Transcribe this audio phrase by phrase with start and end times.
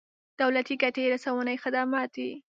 [0.41, 2.29] دولتي ګټې رسونې خدمات دي.